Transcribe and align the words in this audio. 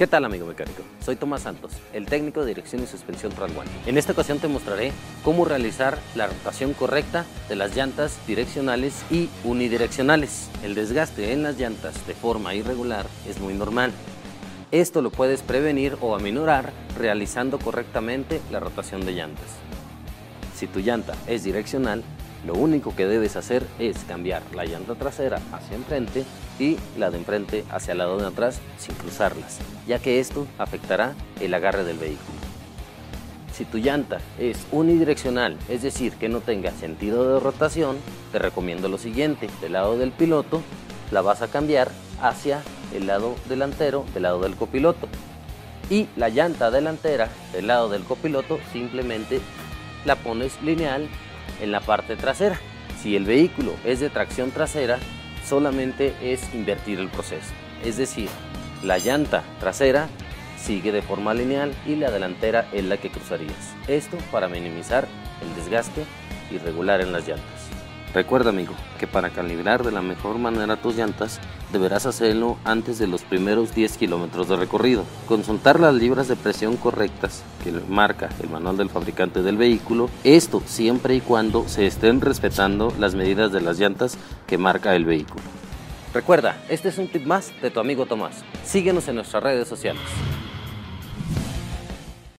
¿Qué 0.00 0.06
tal 0.06 0.24
amigo 0.24 0.46
mecánico? 0.46 0.82
Soy 1.04 1.16
Tomás 1.16 1.42
Santos, 1.42 1.72
el 1.92 2.06
técnico 2.06 2.40
de 2.40 2.46
dirección 2.46 2.82
y 2.82 2.86
suspensión 2.86 3.34
One. 3.38 3.68
En 3.84 3.98
esta 3.98 4.12
ocasión 4.12 4.38
te 4.38 4.48
mostraré 4.48 4.92
cómo 5.22 5.44
realizar 5.44 5.98
la 6.14 6.26
rotación 6.26 6.72
correcta 6.72 7.26
de 7.50 7.56
las 7.56 7.76
llantas 7.76 8.18
direccionales 8.26 9.02
y 9.10 9.28
unidireccionales. 9.44 10.48
El 10.64 10.74
desgaste 10.74 11.34
en 11.34 11.42
las 11.42 11.58
llantas 11.58 12.06
de 12.06 12.14
forma 12.14 12.54
irregular 12.54 13.04
es 13.28 13.40
muy 13.40 13.52
normal. 13.52 13.92
Esto 14.70 15.02
lo 15.02 15.10
puedes 15.10 15.42
prevenir 15.42 15.98
o 16.00 16.16
aminorar 16.16 16.72
realizando 16.98 17.58
correctamente 17.58 18.40
la 18.50 18.58
rotación 18.58 19.04
de 19.04 19.12
llantas. 19.12 19.48
Si 20.56 20.66
tu 20.66 20.80
llanta 20.80 21.14
es 21.26 21.44
direccional, 21.44 22.02
lo 22.46 22.54
único 22.54 22.94
que 22.94 23.06
debes 23.06 23.36
hacer 23.36 23.66
es 23.78 23.98
cambiar 24.04 24.42
la 24.54 24.64
llanta 24.64 24.94
trasera 24.94 25.40
hacia 25.52 25.76
enfrente 25.76 26.24
y 26.58 26.78
la 26.98 27.10
de 27.10 27.18
enfrente 27.18 27.64
hacia 27.70 27.92
el 27.92 27.98
lado 27.98 28.18
de 28.18 28.26
atrás 28.26 28.60
sin 28.78 28.94
cruzarlas, 28.94 29.58
ya 29.86 29.98
que 29.98 30.20
esto 30.20 30.46
afectará 30.58 31.14
el 31.40 31.52
agarre 31.54 31.84
del 31.84 31.98
vehículo. 31.98 32.38
Si 33.52 33.64
tu 33.64 33.78
llanta 33.78 34.20
es 34.38 34.66
unidireccional, 34.72 35.58
es 35.68 35.82
decir, 35.82 36.14
que 36.14 36.28
no 36.28 36.40
tenga 36.40 36.70
sentido 36.70 37.34
de 37.34 37.40
rotación, 37.40 37.98
te 38.32 38.38
recomiendo 38.38 38.88
lo 38.88 38.96
siguiente, 38.96 39.50
del 39.60 39.72
lado 39.72 39.98
del 39.98 40.12
piloto 40.12 40.62
la 41.10 41.20
vas 41.20 41.42
a 41.42 41.48
cambiar 41.48 41.90
hacia 42.22 42.62
el 42.94 43.06
lado 43.06 43.34
delantero 43.48 44.04
del 44.14 44.22
lado 44.22 44.40
del 44.40 44.56
copiloto. 44.56 45.08
Y 45.90 46.08
la 46.16 46.28
llanta 46.28 46.70
delantera 46.70 47.28
del 47.52 47.66
lado 47.66 47.88
del 47.88 48.04
copiloto 48.04 48.58
simplemente 48.72 49.40
la 50.04 50.16
pones 50.16 50.62
lineal 50.62 51.08
en 51.60 51.72
la 51.72 51.80
parte 51.80 52.16
trasera. 52.16 52.58
Si 53.00 53.16
el 53.16 53.24
vehículo 53.24 53.74
es 53.84 54.00
de 54.00 54.10
tracción 54.10 54.50
trasera, 54.50 54.98
solamente 55.44 56.14
es 56.22 56.54
invertir 56.54 56.98
el 56.98 57.08
proceso. 57.08 57.52
Es 57.84 57.96
decir, 57.96 58.28
la 58.82 58.98
llanta 58.98 59.42
trasera 59.58 60.08
sigue 60.58 60.92
de 60.92 61.02
forma 61.02 61.34
lineal 61.34 61.72
y 61.86 61.96
la 61.96 62.10
delantera 62.10 62.68
es 62.72 62.84
la 62.84 62.98
que 62.98 63.10
cruzarías. 63.10 63.74
Esto 63.88 64.18
para 64.30 64.48
minimizar 64.48 65.08
el 65.42 65.54
desgaste 65.54 66.04
irregular 66.50 67.00
en 67.00 67.12
las 67.12 67.26
llantas. 67.26 67.59
Recuerda 68.12 68.50
amigo 68.50 68.74
que 68.98 69.06
para 69.06 69.30
calibrar 69.30 69.84
de 69.84 69.92
la 69.92 70.02
mejor 70.02 70.38
manera 70.38 70.76
tus 70.76 70.96
llantas 70.96 71.38
deberás 71.72 72.06
hacerlo 72.06 72.58
antes 72.64 72.98
de 72.98 73.06
los 73.06 73.22
primeros 73.22 73.72
10 73.72 73.96
kilómetros 73.98 74.48
de 74.48 74.56
recorrido. 74.56 75.04
Consultar 75.26 75.78
las 75.78 75.94
libras 75.94 76.26
de 76.26 76.34
presión 76.34 76.76
correctas 76.76 77.44
que 77.62 77.70
marca 77.88 78.28
el 78.42 78.50
manual 78.50 78.76
del 78.76 78.90
fabricante 78.90 79.42
del 79.42 79.56
vehículo, 79.56 80.10
esto 80.24 80.60
siempre 80.66 81.14
y 81.14 81.20
cuando 81.20 81.68
se 81.68 81.86
estén 81.86 82.20
respetando 82.20 82.92
las 82.98 83.14
medidas 83.14 83.52
de 83.52 83.60
las 83.60 83.78
llantas 83.78 84.18
que 84.48 84.58
marca 84.58 84.96
el 84.96 85.04
vehículo. 85.04 85.42
Recuerda, 86.12 86.60
este 86.68 86.88
es 86.88 86.98
un 86.98 87.06
tip 87.06 87.24
más 87.24 87.52
de 87.62 87.70
tu 87.70 87.78
amigo 87.78 88.06
Tomás. 88.06 88.42
Síguenos 88.64 89.06
en 89.06 89.14
nuestras 89.14 89.44
redes 89.44 89.68
sociales. 89.68 90.02